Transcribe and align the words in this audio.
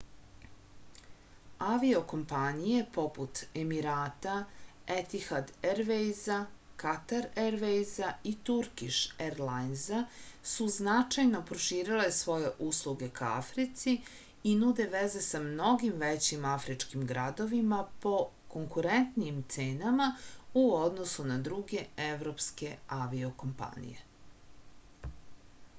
avio-kompanije 1.71 2.85
poput 2.93 3.41
emirata 3.63 4.37
etihad 4.93 5.51
ervejza 5.71 6.37
katar 6.83 7.27
ervejza 7.41 8.07
i 8.31 8.31
turkiš 8.49 9.01
erlajnza 9.25 9.99
su 10.53 10.67
značajno 10.77 11.41
proširile 11.51 12.07
svoje 12.21 12.49
usluge 12.69 13.11
ka 13.19 13.29
africi 13.43 13.93
i 14.51 14.55
nude 14.63 14.89
veze 14.95 15.21
sa 15.27 15.43
mnogim 15.45 16.01
većim 16.05 16.49
afričkim 16.53 17.05
gradovima 17.13 17.81
po 18.07 18.15
konkurentnijim 18.55 19.43
cenama 19.57 20.09
u 20.63 20.65
odnosu 20.81 21.29
na 21.33 21.37
druge 21.49 21.85
evropske 22.09 22.73
avio-kompanije 22.97 24.03